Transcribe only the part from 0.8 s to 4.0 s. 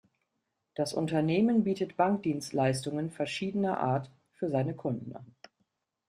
Unternehmen bietet Bankdienstleistungen verschiedener